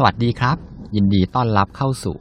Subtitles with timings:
[0.00, 0.56] สวัสดีครับ
[0.96, 2.18] ยินดีต้อนรับเข้าสู่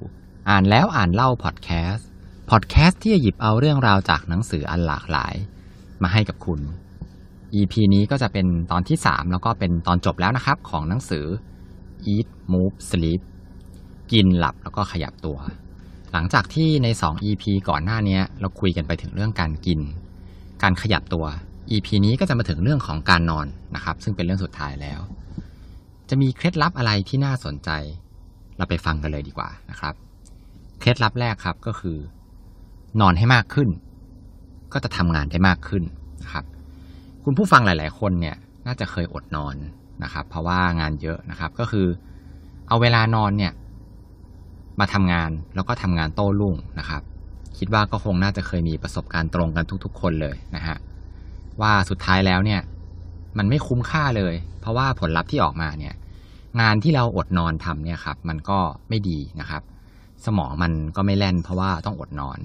[0.50, 2.08] อ่านแล้วอ่านเล่าพอดแคสต์
[2.50, 5.34] พอดแคสต์ที่จะหยิบเอาเรื่องราวจากหนังสืออันหลากหลาย
[6.02, 6.60] มาให้กับคุณ
[7.56, 11.26] EP นี้ก็จะเป็นตอนที่ 3 แล้วก็เป็นตอนจบแล้วนะครับ ของหนังสือ
[12.14, 13.22] Eat Move Sleep
[14.12, 15.38] กินหลับแล้วก็ขยับตัว
[16.12, 19.80] หลังจากที่ใน 2 EP ก่อนหน้านี้เราคุยกันไปถึงเรื่องการกิน
[20.64, 21.26] การขยับตัว
[21.72, 25.02] EP นี้ก็จะมาถึงเรื่องของการนอนนะครับ ซึ่งเป็นเรื่องสุดท้ายแล้ว
[26.10, 27.70] จะมีเคล็ดลับอะไรที่น่าสนใจ
[28.58, 29.94] เราไปฟังกันเลยดีกว่านะครับ
[30.80, 31.98] เคล็ดลับแรกครับก็คือ
[33.02, 33.70] นอนให้มากขึ้น
[34.74, 35.84] ก็จะทำงานได้มากขึ้น
[36.24, 36.46] นะครับ
[37.24, 38.36] คุณผู้ฟังหลาย ๆ คนเนี่ย
[38.66, 39.56] น่าจะเคยอดนอน
[40.04, 41.88] นะครับ เพราะว่างานเยอะนะครับ ก็คือ
[42.68, 43.54] เอาเวลานอนเนี่ย
[44.80, 47.02] มาทำงานแล้วก็ทำงานโต้รุ่งนะครับ
[47.58, 50.78] คิดว่าก็คงน่าจะเคยมีประสบการณ์ตรงกันทุก ๆ คนเลยนะฮะ
[51.62, 52.62] ว่าสุดท้ายแล้วเนี่ย
[53.38, 55.96] มันไม่คุ้มค่าเลย เพราะว่าผลลัพธ์ที่ออกมาเนี่ย
[56.62, 59.62] งานที่เราอดนอนทำเนี่ยครับ มันก็ไม่ดีนะครับ
[60.26, 62.40] สมองมันก็ไม่แล่น เพราะว่าต้องอดนอน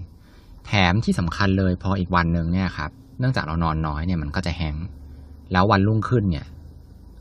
[0.67, 4.77] แถมที่สำคัญเลยพออีกวันหนึ่งเนี่ยครับ เนื่องจากเรานอนน้อยเนี่ยมันก็จะแห้ง
[5.53, 6.47] แล้ววันรุ่งขึ้นเนี่ย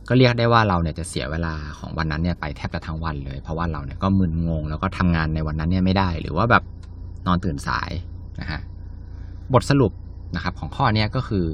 [0.09, 6.63] ก็เรียกได้ว่าเราเนี่ยจะเสียเวลาของวันนั้นเนี่ยไปแทบจะทั้งวันเลย เพราะว่าเราเนี่ยก็มึนงง แล้วก็ทำงานในวันนั้นเนี่ยไม่ได้ หรือว่าแบบ
[7.27, 7.91] นอนตื่นสาย
[8.41, 8.61] นะฮะ
[9.53, 9.91] บทสรุป
[10.35, 11.45] นะครับของข้อเนี้ยก็คือ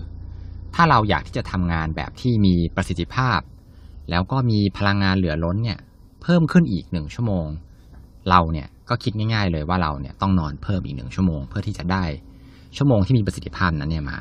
[0.79, 3.39] ถ้าเราอยากที่จะทำงานแบบที่มีประสิทธิภาพ
[4.09, 5.79] แล้วก็มีพลังงานเหลือล้นเนี่ย
[6.21, 7.47] เพิ่มขึ้นอีกหนึ่งชั่วโมง
[8.29, 12.03] เราเนี่ยก็คิดง่าย ๆ เลยว่าเราเนี่ยต้องนอนเพิ่มอีกหนึ่งชั่วโมง เพื่อที่จะได้
[12.77, 14.17] ชั่วโมงที่มีประสิทธิภาพนั้นเนี่ยมา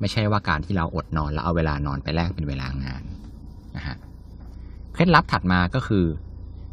[0.00, 3.02] ไม่ใช่ว่าการที่เราอดนอนแล้วเอาเวลานอนไปแลกเป็นเวลางาน
[3.76, 3.96] นะฮะ
[4.92, 6.04] เคล็ดลับถัดมาก็คือ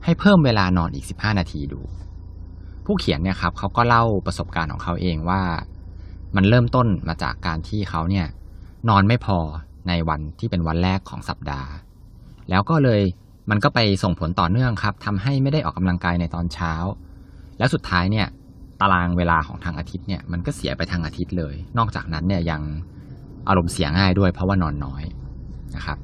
[0.04, 1.82] ให้เพิ่มเวลานอนอีก 15 นาทีดู
[2.86, 5.42] ผู้เขียนเนี่ยครับเขาก็เล่าประสบการณ์ของเขาเองว่า
[6.36, 8.28] มันเริ่มต้นมาจากการที่เขาเนี่ย
[8.90, 9.40] นอนไม่พอ
[9.88, 11.70] ในวันที่เป็นวันแรกของสัปดาห์
[12.50, 13.02] แล้วก็เลย
[13.50, 16.74] มันก็ไปส่งผลต่อเนื่องครับทำให้ไม่ได้ออกกำลังกายในตอนเช้า
[17.58, 18.28] แล้วสุดท้ายเนี่ย
[18.82, 22.62] ตารางเวลาของทางอาทิตย์เนี่ยมันก็เสียไปทางอาทิตย์เลย นอกจากนั้นเนี่ยยัง
[23.48, 25.04] อารมณ์เสียง่ายด้วยเพราะว่านอนน้อย
[25.76, 25.98] นะครับ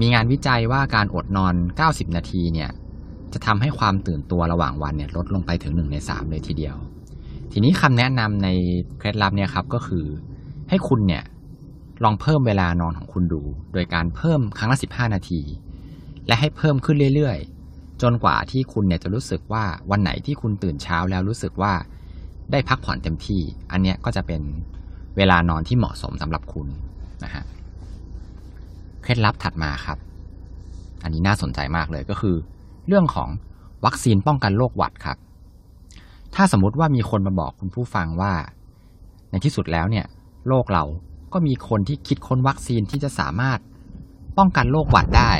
[0.00, 1.54] มีงานวิจัยว่าการอดนอน
[1.84, 2.70] 90 นาทีเนี่ย
[3.32, 6.76] จะทำให้ความตื่นตัวระหว่างวันเนี่ยลดลงไปถึง 1 ใน 3 เลยทีเดียว
[7.52, 8.48] ทีนี้คำแนะนำใน
[8.98, 10.04] เคล็ดลับเนี่ยครับก็คือ
[10.68, 11.24] ให้คุณเนี่ย
[12.04, 13.42] ลองเพิ่มเวลานอนของคุณดู
[13.72, 15.40] โดยการเพิ่มครั้งละ 15 นาที
[16.26, 21.72] และให้เพิ่มขึ้นเรื่อยๆ จนกว่าที่คุณเนี่ยจะรู้สึกว่าวันไหนที่คุณตื่นเช้าแล้วรู้สึกว่า
[22.52, 23.42] ได้พักผ่อนเต็มที่
[23.72, 24.42] อันเนี้ยก็จะเป็น
[25.16, 26.68] เวลานอนที่เหมาะสมสำหรับคุณ
[27.24, 27.44] นะฮะ
[29.02, 29.98] เคล็ดลับถัดมาครับ
[31.02, 32.36] อันนี้น่าสนใจมากเลยก็คือ
[32.88, 33.28] เรื่องของ
[33.84, 35.16] วัคซีนป้องกันโรคหวัดครับ
[36.34, 38.32] ถ้าสมมติว่ามีคนมาบอกคุณผู้ฟังว่า
[39.30, 40.06] ในที่สุดแล้วเนี่ย
[40.48, 40.84] โลกเรา
[41.36, 43.58] ก็มีคนที่คิดค้นวัคซีนที่จะสามารถ
[44.38, 45.32] ป้องกันโรคหวัดได้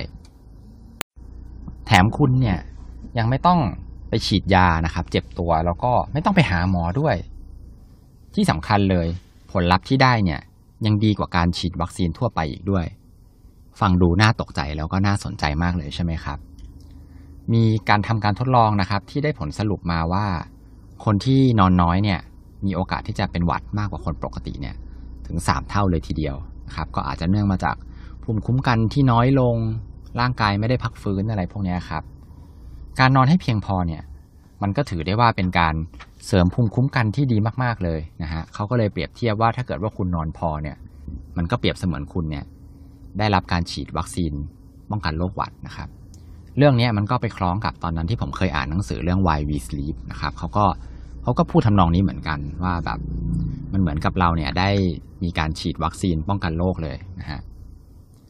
[1.87, 2.59] แถมคุณเนี่ย
[3.19, 3.61] ยังไม่ต้อง
[4.09, 7.17] ไปฉีดยานะครับ เจ็บตัวแล้วก็ไม่ต้องไปหาหมอด้วย
[8.35, 9.07] ที่สำคัญเลย
[9.53, 10.41] ผลลัพธ์ที่ได้เนี่ย
[10.87, 12.85] ยังดีกว่าการฉีดวัคซีนทั่วไปอีกด้วย
[13.81, 16.39] ฟังดูน่าตกใจแล้วก็น่าสนใจมากเลยใช่ไหมครับ
[17.53, 20.27] มีการทำการทดลองนะครับ ที่ได้ผลสรุปมาว่า
[21.05, 22.21] คนที่นอนน้อยเนี่ย
[22.67, 24.77] มีโอกาสที่จะเป็นหวัดมากกว่าคนปกติเนี่ย
[25.27, 26.37] ถึง 3 เท่าเลยทีเดียว
[26.75, 27.77] ครับก็อาจจะเนื่องมาจาก
[28.23, 29.57] ภูมิคุ้มกันที่น้อยลง
[30.21, 32.03] ร่างกายไม่ได้พักฟื้นอะไรพวกนี้ครับ
[33.01, 34.03] การนอนให้เพียงพอเนี่ย
[34.63, 35.75] มันก็ถือได้ว่าเป็นการ
[36.27, 40.77] เสริมภูมิคุ้มกันที่ดีมากๆเลยนะฮะเขาก็เลยเปรียบเทียบว่าถ้าเกิดว่าคุณนอนพอเนี่ย
[41.37, 42.45] มันก็เปรียบเสมือนคุณเนี่ย
[43.19, 44.33] ได้รับการฉีดวัคซีน
[44.91, 45.89] ป้องกันโรคหวัดนะครับ
[46.59, 50.65] เรื่องนี้มันก็ไปคล้องกับตอนนั้นที่ผมเคยอ่านหนังสือเรื่อง Why We Sleep นะครับเขาก็
[50.96, 52.99] เขาก็พูดทำนองนี้เหมือนกันว่าแบบ
[53.73, 54.71] มันเหมือนกับเราเนี่ยได้
[55.25, 57.41] มีการฉีดวัคซีนป้องกันโรคเลยนะฮะ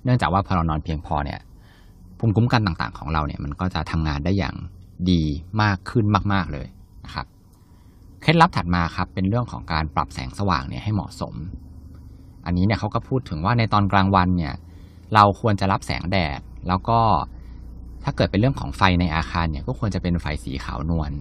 [0.04, 1.40] เนื่องจากว่าพอเรานอนเพียงพอเนี่ย
[2.18, 4.54] ภูมิคุ้มกันต่างๆ ของเราเนี่ยมันก็จะทำงานได้อย่าง
[5.10, 5.22] ดี
[5.62, 6.66] มากขึ้นมาก ๆเลย
[7.04, 7.26] นะครับ
[8.22, 11.34] เคล็ดลับถัดมาครับเป็นเรื่องของการปรับแสงสว่างเนี่ยให้เหมาะสม
[12.46, 14.54] อันนี้เนี่ยเขาก็พูดถึงว่าในตอนกลางวันเนี่ย
[15.14, 16.98] เราควรจะรับแสงแดด แล้วก็
[18.04, 21.12] ถ้าเกิดเป็นเรื่องของไฟในอาคารเนี่ยก็ควรจะเป็นไฟสีขาวนวล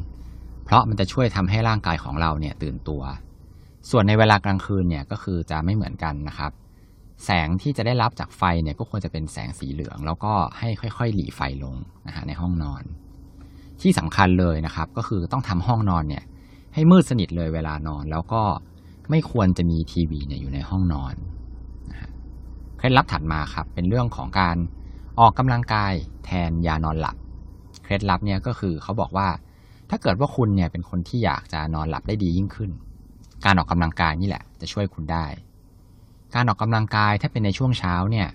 [0.65, 3.01] เพราะมันจะช่วยทำให้ร่างกายของเราเนี่ยตื่นตัว
[3.89, 6.51] ส่วนในเวลากลางคืนเนี่ยก็คือจะไม่เหมือนกันนะครับ
[7.25, 11.75] แสงที่จะได้รับจากไฟเนี่ยก็ควรจะเป็นแสงสีเหลือง แล้วก็ให้ค่อยๆ หลีไฟลง
[12.07, 12.83] นะฮะในห้องนอน
[13.81, 16.23] ที่สำคัญเลยนะครับ ก็คือต้องทำห้องนอนเนี่ย
[16.73, 18.41] ให้มืดสนิทเลยเวลานอน แล้วก็
[19.09, 21.15] ไม่ควรจะมีทีวีเนี่ยอยู่ในห้องนอน
[22.77, 24.57] เคล็ดลับถัดมาครับเป็นเรื่องของการ
[25.19, 25.93] ออกกำลังกาย
[26.25, 27.15] แทนยานอนหลับ
[27.83, 29.27] เคล็ดลับเนี่ยก็คือเขาบอกว่า
[29.89, 32.71] ถ้าเกิดว่าคุณเนี่ยเป็นคนที่อยากจะนอนหลับได้ดียิ่งขึ้น
[33.45, 35.25] การออกกำลังกายนี่แหละ จะช่วยคุณได้
[36.35, 38.27] การออกกำลังกายถ้าเป็นในช่วงเช้าเนี่ย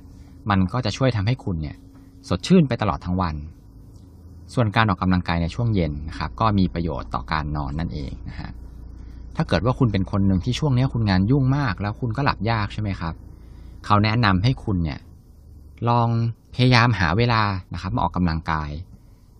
[0.50, 1.76] มันก็จะช่วยทำให้คุณเนี่ย
[2.28, 3.34] สดชื่นไปตลอดทั้งวัน
[4.54, 8.50] ส่วนการออกกำลังกายในช่วงเย็นนะครับก็มีประโยชน์ต่อการนอนนั่นเองนะฮะ
[9.36, 13.14] ถ้าเกิดว่าคุณเป็นคนหนึ่งที่ช่วงนี้คุณงานยุ่งมาก แล้วคุณก็หลับยากใช่ไหมครับ
[13.86, 14.98] เขาแนะนำให้คุณเนี่ย
[15.88, 16.08] ลอง
[16.54, 17.42] พยายามหาเวลา
[17.74, 18.70] นะครับมาออกกำลังกาย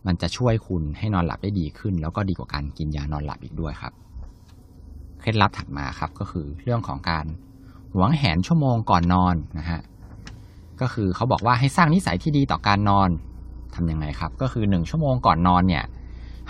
[0.07, 3.93] มันจะช่วยคุณให้นอนหลับได้ดีขึ้น แล้วก็ดีกว่าการกินยานอนหลับอีกด้วยครับ
[5.21, 7.27] เคล็ดลับถัดมาครับก็คือเรื่องของการ
[7.95, 9.81] หวงแหนชั่วโมงก่อนนอนนะฮะ
[10.81, 13.11] ก็คือเขาบอกว่าให้สร้างนิสัยที่ดีต่อการนอน
[13.75, 15.85] ทํำยังไงครับ ก็คือหนึ่งชั่วโมงก่อนนอนเนี่ย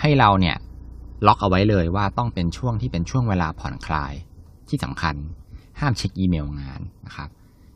[0.01, 0.57] ให้เราเนี่ย
[1.27, 4.13] ล็อกเอาไว้เลยว่าต้องเป็นช่วงที่เป็นช่วงเวลาผ่อนคลาย
[4.69, 5.15] ที่สำคัญ
[5.79, 7.29] ห้ามเช็คอีเมลงานนะครับ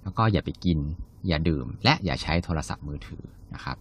[0.04, 0.80] แล้วก็อย่าไปกิน
[1.28, 3.24] อย่าดื่ม และอย่าใช้โทรศัพท์มือถือ
[3.54, 3.78] นะครับ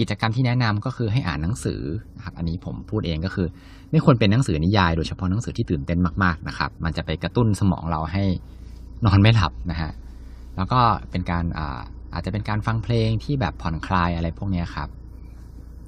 [0.00, 1.80] กิจกรรมที่แนะนำก็คือให้อ่านหนังสือ
[2.16, 3.46] นะครับอันนี้ผมพูดเองก็คือ
[3.90, 8.24] ไม่ควรเป็นหนังสือนิยาย โดยเฉพาะหนังสือที่ตื่นเต้นมากๆนะครับมันจะไปกระตุ้นสมองเราให้
[9.06, 9.92] นอนไม่หลับนะฮะ
[10.56, 10.80] แล้วก็
[11.10, 11.80] เป็นการอา
[12.12, 14.88] อาจจะเป็นการฟังเพลงที่แบบผ่อนคลายอะไรพวกนี้ครับ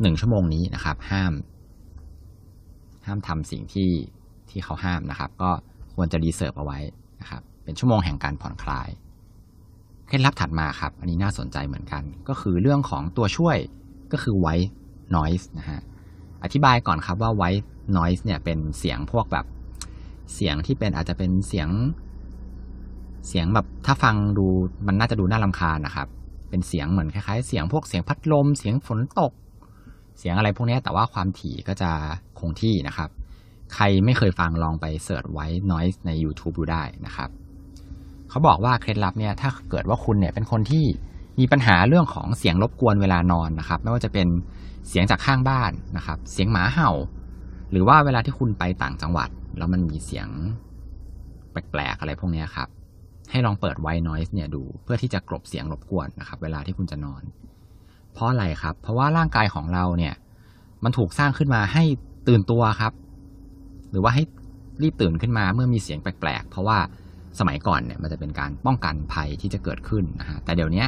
[0.00, 1.32] หนึ่งชั่วโมงนี้นะครับ ห้าม
[3.06, 3.90] ห้ามทำสิ่งที่
[4.50, 5.50] ที่เขาห้ามนะครับ ก็
[5.94, 6.78] ควรจะ reserve เอาไว้
[7.20, 8.88] นะครับ เป็นชั่วโมงแห่งการผ่อนคลาย
[10.06, 13.56] เคล็ดลับถัดมาครับ อันนี้น่าสนใจเหมือนกัน ก็คือเรื่องของตัวช่วย
[14.12, 14.70] ก็คือ white
[15.16, 15.80] noise นะฮะ
[16.42, 17.64] อธิบายก่อนครับว่า white
[17.96, 19.46] noise เนี่ยเป็นเสียงพวกแบบ
[20.34, 21.68] เสียงที่เป็นอาจจะเป็นเสียง
[23.28, 24.46] เสียงแบบถ้าฟังดู
[24.86, 26.08] มันน่าจะดูน่ารำคาญนะครับ
[26.50, 29.32] เป็นเสียงเหมือนคล้ายๆ เสียงพวกเสียงพัดลม เสียงฝนตก
[30.18, 31.90] เสียงอะไรพวกนี้แต่ว่าความถี่ก็จะ
[32.38, 33.10] คงที่นะครับ
[33.74, 37.30] ใครไม่เคยฟังลองไปเสิร์ชไว้ noise ใน YouTube ดูได้นะครับ
[38.30, 40.84] เขาบอกว่าเคล็ดลับเนี่ยถ้าเกิดว่าคุณเนี่ยเป็นคนที่
[41.38, 44.28] มีปัญหาเรื่องของเสียงรบกวนเวลานอนนะครับ ไม่ว่าจะเป็น
[44.88, 46.90] เสียงจากข้างบ้านนะครับ เสียงหมาเห่า
[47.70, 50.28] หรือว่าเวลาที่คุณไปต่างจังหวัด แล้วมันมีเสียง
[51.50, 52.68] แปลกๆอะไรพวกนี้ครับ
[53.30, 57.22] ให้ลองเปิดไว n ์ noise เนี่ยดูเพื่อที่จะกลบเสียงรบกวนนะครับ เวลาที่คุณจะนอน
[58.12, 60.14] เพราะอะไรครับ เพราะว่าร่างกายของเราเนี่ย
[60.84, 61.84] มันถูกสร้างขึ้นมาให้
[62.28, 62.92] ตื่นตัวครับ
[63.90, 64.22] หรือว่าให้
[64.82, 66.78] รีบตื่นขึ้นมาเมื่อมีเสียงแปลกๆ เพราะว่า
[67.38, 70.84] สมัยก่อนเนี่ยมันจะเป็นการป้องกันภัยที่จะเกิดขึ้นนะฮะแต่เดี๋ยวนี้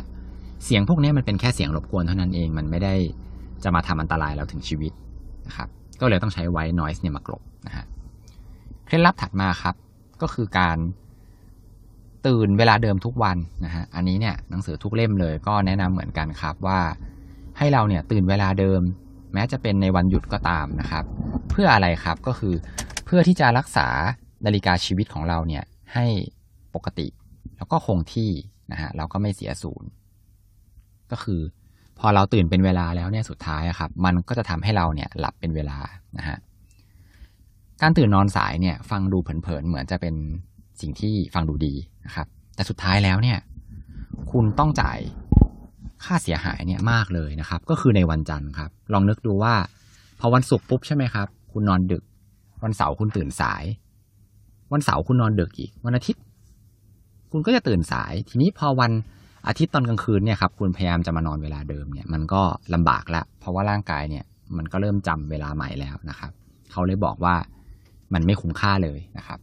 [0.64, 2.94] เสียงพวกนี้มันเป็นแค่เสียงรบกวนเท่านั้นเอง มันไม่ได้
[3.64, 4.92] จะมาทำอันตรายเราถึงชีวิต
[5.46, 5.68] นะครับ
[6.00, 7.84] ก็เลยต้องใช้ไว n ์ noise เนี่ยมากลบนะฮะ
[8.86, 9.74] เคล็ดลับถัดมาครับ
[10.22, 10.78] ก็คือการ
[12.26, 16.80] ตื่นเวลาเดิมทุกวันนะฮะ อันนี้เนี่ยหนังสือทุกเล่มเลยก็แนะนำเหมือนกันครับว่า
[17.58, 18.80] ให้เราเนี่ยตื่นเวลาเดิม
[19.32, 21.04] แม้จะเป็นในวันหยุดก็ตามนะครับ
[21.50, 22.54] เพื่ออะไรครับก็คือ
[23.04, 23.88] เพื่อที่จะรักษา
[24.46, 25.64] นาฬิกาชีวิตของเราเนี่ย
[25.94, 26.06] ให้
[26.74, 27.06] ปกติ
[27.56, 28.30] แล้วก็คงที่
[28.72, 29.88] นะฮะแล้วก็ไม่เสียศูนย์
[31.14, 31.40] ก็คือ
[31.98, 35.78] พอเราตื่นเป็นเวลาแล้วเนี่ยสุดท้ายครับ มันก็จะทำให้เราเนี่ยหลับเป็นเวลา
[36.18, 36.38] นะฮะ
[37.82, 40.14] การตื่นนอนสายเนี่ยฟังดูเผินๆเหมือนจะเป็น
[40.80, 41.74] สิ่งที่ฟังดูดี
[42.06, 43.38] นะครับ แต่สุดท้ายแล้วเนี่ย
[44.30, 44.98] คุณต้องจ่าย
[46.04, 49.54] ค่าเสียหายเนี่ยมากเลยนะครับ ก็คือในวันจันทร์ครับ ลองนึกดูว่า
[50.20, 52.02] พอวันศุกร์ปุ๊บใช่ไหมครับ คุณนอนดึก
[52.64, 53.64] วันเสาร์คุณตื่นสาย
[54.72, 56.22] วันเสาร์คุณนอนดึกอีก วันอาทิตย์
[57.30, 58.90] คุณก็จะตื่นสาย ทีนี้พอวัน
[59.48, 62.42] อาทิตย์ตอนกลางคืนเนี่ยครับคุณพยายามจะมานอนเวลาเดิมเนี่ยมันก็
[62.74, 64.24] ลำบากละเพราะว่าร่างกายเนี่ย
[64.56, 66.32] มันก็เริ่มจำเวลาใหม่แล้วนะครับ
[66.70, 67.34] เขาเลยบอกว่า
[68.14, 69.38] มันไม่คุ้มค่าเลยนะครับ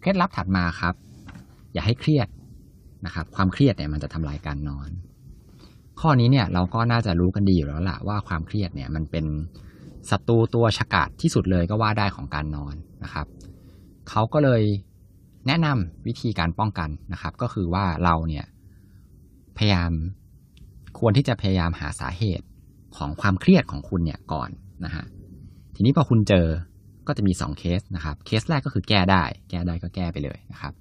[0.00, 0.94] เคล็ดลับถัดมาครับ
[1.72, 2.28] อย่าให้เครียด
[3.06, 4.90] นะครับ ความเครียดเนี่ยมันจะทำลายการนอน
[6.00, 9.26] ข้อนี้เนี่ยเราก็น่าจะรู้กันดีอยู่แล้วล่ะว่าความเครียดเนี่ยมันเป็น
[10.10, 13.26] ศัตรูตัวฉกาจที่สุดเลยก็ว่าได้ของการนอนนะครับ
[14.10, 14.62] เขาก็เลย
[15.46, 18.44] แนะนำวิธีการป้องกันนะครับ ก็คือว่าเราเนี่ย
[19.58, 19.90] พยายาม
[20.98, 22.46] ควรที่จะพยายามหาสาเหตุ
[22.96, 24.50] ของความเครียดของคุณเนี่ยก่อน
[24.84, 25.04] นะฮะ
[25.74, 26.46] ทีนี้พอคุณเจอ
[27.06, 30.72] ก็จะมี 2 เคสนะครับ เคสแรกก็คือแก้ได้ แก้ได้ก็แก้ไปเลยนะครับ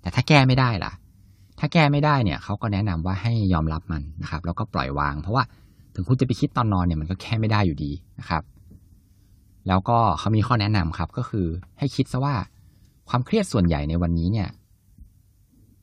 [0.00, 0.92] แต่ถ้าแก้ไม่ได้ล่ะ
[1.58, 5.44] ถ้าแก้ไม่ได้เนี่ยเขาก็แนะนำว่าให้ยอมรับมันนะครับ แล้วก็ปล่อยวาง เพราะว่า
[5.94, 8.42] ถึงคุณจะไปคิดตอนนอนเนี่ยมันก็แก้ไม่ได้อยู่ดีนะครับ
[9.68, 11.46] แล้วก็เขามีข้อแนะนำครับ ก็คือ
[11.78, 12.34] ให้คิดซะว่า
[13.08, 14.48] ความเครียดส่วนใหญ่ในวันนี้เนี่ย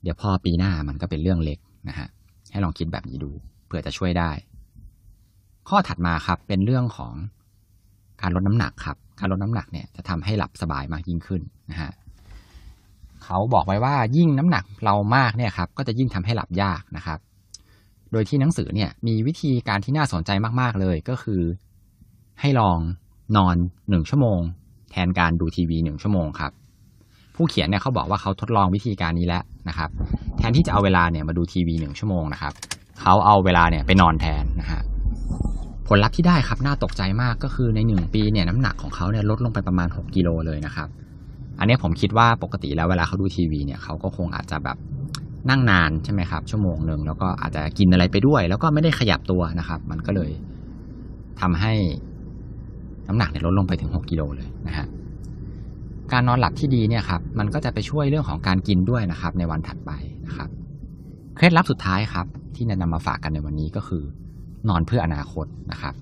[0.01, 2.07] เดี๋ยวพอปีหน้ามันก็เป็นเรื่องเล็กนะฮะ
[2.51, 3.31] ให้ลองคิดแบบนี้ดู
[3.65, 4.31] เผื่อจะช่วยได้
[5.69, 7.13] ข้อถัดมาครับเป็นเรื่องของ
[8.21, 11.41] การลดน้ำหนักครับ การลดน้ำหนักเนี่ยจะทำให้หลับสบายมากยิ่งขึ้น
[11.71, 11.91] นะฮะ
[13.23, 17.19] เขาบอกไว้ว่ายิ่งน้ำหนักเรามากเนี่ยครับก็จะยิ่งทำให้หลับยากนะครับ
[18.11, 21.41] โดยที่หนังสือเนี่ยมีวิธีการที่น่าสนใจมาก ๆ เลยก็คือ
[22.41, 22.79] ให้ลอง
[23.37, 23.55] นอน
[23.89, 24.39] หนึ่งชั่วโมง
[24.91, 26.51] แทนการดูทีวีหนึ่งชั่วโมงครับ
[27.35, 29.89] ผู้เขียนเนี่ยเขาบอกว่าเขาทดลองวิธีการนี้แล้วนะครับ
[30.39, 32.53] แทนที่จะเอาเวลาเนี่ยมาดูทีวีหนึ่งชั่วโมงนะครับ
[33.01, 34.81] เขาเอาเวลาเนี่ยไปนอนแทนนะฮะ
[35.87, 40.87] ผลลัพธ์ที่ได้ครับน่าตกใจมากก็คือในหนึ่งปีเนี่ยน้ำหนักของเขาเนี่ยลดลงไปประมาณ 6กิโลเลยนะครับ
[41.59, 44.77] อันนี้ผมคิดว่าปกติแล้วเวลาเขาดูทีวีเนี่ยเขาก็คงอาจจะแบบ
[45.49, 50.31] นั่งนานใช่ไหมครับชั่วโมงหนึ่งแล้วก็อาจจะกินอะไรไปด้วย แล้วก็ไม่ได้ขยับตัวนะครับ มันก็เลย
[51.41, 51.73] ทำให้
[53.07, 54.87] น้ำหนักเนี่ยลดลงไปถึง 6กิโลเลยนะฮะ
[56.11, 59.91] การนอนหลับที่ดีเนี่ยครับมันก็จะไปช่วยเรื่องของการกินด้วยนะครับ ในวันถัดไป
[61.39, 64.03] เคล็ดลับสุดท้ายครับ ที่นำมาฝากกันในวันนี้ก็คือ
[64.69, 65.93] นอนเพื่ออนาคตนะครับ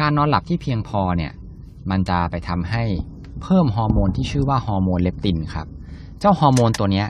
[0.00, 1.32] การนอนหลับที่เพียงพอเนี่ย
[1.90, 2.82] มันจะไปทำให้
[3.42, 5.66] เพิ่มฮอร์โมนที่ชื่อว่าฮอร์โมนเลปตินครับ
[6.20, 7.06] เจ้าฮอร์โมนตัวเนี้ย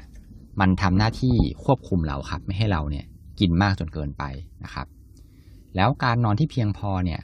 [0.60, 1.34] มันทำหน้าที่
[1.64, 3.04] ควบคุมเราครับ ไม่ให้เราเนี่ย
[3.40, 4.24] กินมากจนเกินไป
[4.64, 4.86] นะครับ
[5.76, 7.20] แล้วการนอนที่เพียงพอเนี่ย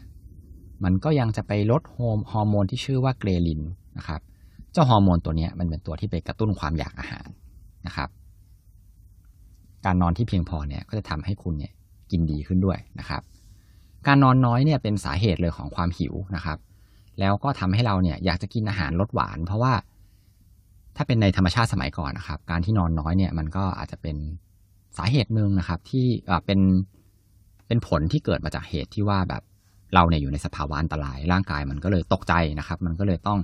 [0.85, 1.83] มันก็ยังจะไปลด
[2.33, 3.61] ฮอร์โมนที่ชื่อว่า ghrelin
[3.99, 4.21] นะครับ
[4.73, 7.29] เจ้าฮอร์โมนตัวนี้มันเป็นตัวที่ไปกระตุ้นความอยากอาหาร
[7.87, 8.11] นะครับ
[9.87, 11.73] การนอนที่เพียงพอเนี่ยก็จะทำให้คุณเนี่ย
[12.11, 13.23] กินดีขึ้นด้วยนะครับ
[14.07, 16.59] การนอนน้อยเนี่ยเป็นสาเหตุเลยของความหิวนะครับ
[17.21, 19.73] แล้วก็ทำให้เราเนี่ยอยากจะกินอาหารรสหวาน เพราะว่า
[20.97, 24.17] ถ้าเป็นในธรรมชาติสมัยก่อนนะครับ การที่นอนน้อยเนี่ยมันก็อาจจะเป็น
[24.99, 26.07] สาเหตุหนึ่งนะครับ ที่
[26.47, 26.61] เป็น
[27.67, 29.43] เป็นผลที่เกิดมาจากเหตุที่ว่าแบบ
[29.95, 33.41] เราเนี่ยอยู่ในสภาวะอันตราย ร่างกายมันก็เลยตกใจนะครับ มันก็เลยต้อง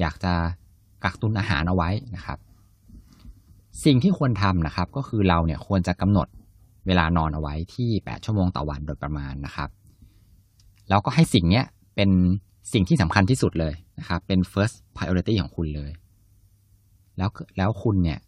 [0.00, 0.32] อยากจะ
[1.04, 2.38] กักตุนอาหารเอาไว้นะครับ
[3.84, 6.28] สิ่งที่ควรทำนะครับ ก็คือเราเนี่ยควรจะกำหนด
[6.86, 9.70] เวลานอนเอาไว้ที่ 8 ชั่วโมงต่อวันโดยประมาณนะครับ
[10.88, 11.64] แล้วก็ให้สิ่งเนี้ย
[11.96, 12.10] เป็น
[12.72, 15.90] สิ่งที่สำคัญที่สุดเลยนะครับ เป็น first priority ของคุณเลย
[17.18, 18.18] แล้วแล้วคุณเนี่ย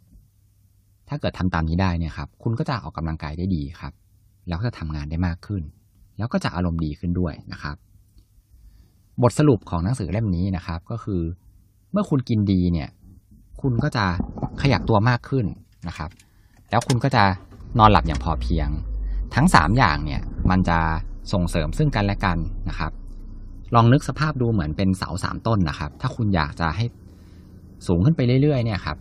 [1.09, 3.92] ถ้าเกิดทำตามนี้ได้เนี่ยครับ คุณก็จะออกกำลังกายได้ดีครับ
[4.49, 5.62] แล้วก็จะทำงานได้มากขึ้น
[6.19, 7.76] แล้วก็จะอารมณ์ดีขึ้นด้วยนะครับ
[9.23, 11.23] บทสรุปของหนังสือเล่มนี้นะครับ ก็คือ
[11.92, 12.88] เมื่อคุณกินดีเนี่ย
[13.62, 14.05] คุณก็จะ
[14.62, 15.47] ขยับตัวมากขึ้น
[15.88, 16.11] นะครับ
[16.71, 17.25] แล้วคุณก็จะ
[17.79, 18.69] นอนหลับอย่างพอเพียง
[19.35, 20.79] ทั้งสามอย่างเนี่ยมันจะ
[21.33, 22.38] ส่งเสริมซึ่งกันและกัน
[22.69, 22.93] นะครับ
[23.75, 26.85] ลองนึกสภาพดูเหมือนเป็นเสาสามต้นนะครับ ถ้าคุณอยากจะให้
[27.87, 28.97] สูงขึ้นไปเรื่อยๆเนี่ยครับ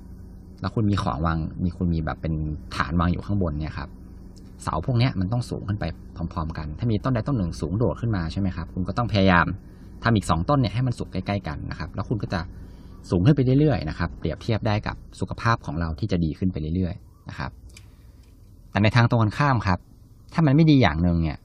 [0.62, 2.34] แล้วคุณมีของวางมีคุณมีแบบเป็น
[2.76, 3.90] ฐานวางอยู่ข้างบนเนี่ยครับ
[4.64, 5.86] เสาพวกนี้มันต้องสูงขึ้นไป
[6.16, 9.46] พร้อม ๆ กัน ถ้ามีต้นใดต้นหนึ่งสูงโดดขึ้นมาใช่ไหมครับ คุณก็ต้องพยายาม
[10.04, 12.40] ทำอีกสองต้นเนี่ยให้มันสูงใกล้ ๆ กันนะครับ แล้วคุณก็จะ
[13.10, 17.52] สูงขึ้นไปเรื่อยๆนะครับ เปรียบเทียบได้กับสุขภาพของเราที่จะดีขึ้นไปเรื่อยๆนะครับ
[18.72, 19.80] แต่ในทางตรงกันข้ามครับ
[20.34, 21.38] ถ้ามันไม่ดีอย่างหนึ่งเนี่ย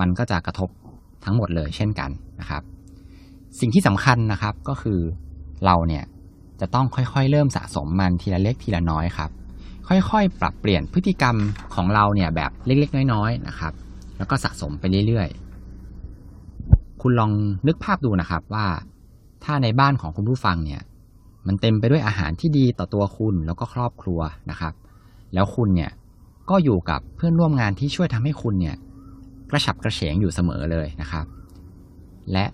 [0.00, 0.68] มันก็จะกระทบ
[1.24, 2.10] ทั้งหมดเลยเช่นกัน
[2.40, 2.62] นะครับ
[3.60, 5.00] สิ่งที่สำคัญนะครับก็คือ
[5.64, 6.04] เราเนี่ย
[6.60, 9.30] จะต้องค่อยๆ เริ่มสะสมมันทีละเล็กทีละน้อยครับ
[9.88, 11.36] ค่อยๆ ปรับเปลี่ยนพฤติกรรม
[11.74, 13.72] ของเราเนี่ยแบบเล็กๆ น้อยๆนะครับ
[14.18, 17.30] แล้วก็สะสมไปเรื่อยๆ คุณลอง
[17.66, 18.66] นึกภาพดูนะครับว่า
[19.44, 20.82] ถ้าในบ้านของคุณผู้ฟังเนี่ย
[21.46, 24.74] มันเต็มไปด้วยอาหารที่ดีต่อตัวคุณแล้วก็ครอบครัวนะครับ
[25.34, 25.90] แล้วคุณเนี่ย
[26.50, 28.76] ก็อยู่กับเพื่อนร่วมงานที่ช่วยทำให้คุณเนี่ย
[29.50, 31.26] กระฉับกระเฉงอยู่เสมอเลยนะครับ
[32.32, 32.46] และ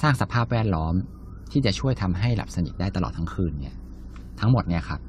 [0.00, 0.94] สร้างสภาพแวดล้อม
[1.50, 3.74] ที่จะช่วยทำให้หลับสนิทได้ตลอดทั้งคืนเนี่ย
[4.40, 5.00] ทั้งหมดเนี่ยครับ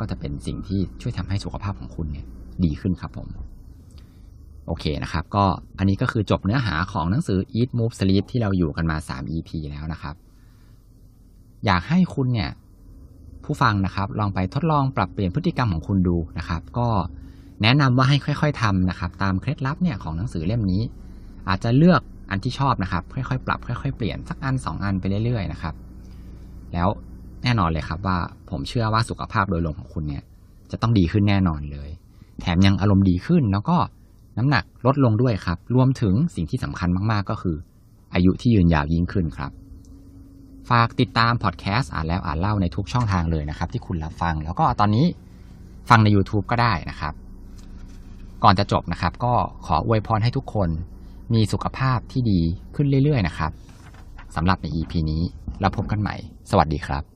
[0.00, 2.26] ก็จะเป็นสิ่งที่ช่วยทำให้สุขภาพของคุณเนี่ย
[2.64, 3.28] ดีขึ้นครับผม
[4.66, 5.44] โอเคนะครับ ก็
[5.78, 10.14] อันนี้ก็คือจบเนื้อหาของหนังสือ Eat Move Sleep ที่เราอยู่กันมา 3 EP แล้วนะครับ
[11.66, 12.50] อยากให้คุณเนี่ย
[13.44, 16.88] ผู้ฟังนะครับ ลองไปทดลองปรับเปลี่ยนพฤติกรรมของคุณดูนะครับ ก็
[17.62, 20.82] แนะนำว่าให้ค่อย ๆทำนะครับ ตามเคล็ดลับเนี่ยของหนังสือเล่มนี้
[21.48, 22.00] อาจจะเลือก
[22.30, 25.74] อันที่ชอบนะครับ ค่อยๆ ปรับ ค่อย ๆ เปลี่ยนสักอัน 2 อันไปเรื่อยๆนะครับ
[26.72, 26.88] แล้ว
[27.42, 28.18] แน่นอนเลยครับว่า
[28.50, 30.22] ผมเชื่อว่าสุขภาพโดยรวมของคุณเนี่ย
[30.70, 31.90] จะต้องดีขึ้นแน่นอนเลย
[32.40, 33.76] แถมยังอารมณ์ดีขึ้นแล้วก็
[34.38, 37.56] น้ำหนักลดลงด้วยครับ รวมถึงสิ่งที่สำคัญมากๆก็คือ
[38.14, 39.50] อายุที่ยืนยาวยิ่งขึ้นครับ
[40.70, 45.06] ฝากติดตามพอดแคสต์อ่านแล้วอ่านเล่าในทุกช่องทางเลยนะครับ ที่คุณรับฟัง แล้วก็ตอนนี้
[45.90, 47.14] ฟังใน YouTube ก็ได้นะครับ
[48.44, 49.34] ก่อนจะจบนะครับ ก็
[49.66, 50.68] ขออวยพรให้ทุกคน
[51.34, 52.40] มีสุขภาพที่ดี
[52.74, 53.52] ขึ้นเรื่อยๆนะครับ
[54.36, 55.22] สำหรับใน EP นี้
[55.60, 56.14] เราพบกันใหม่
[56.50, 57.09] สวัสดีครับ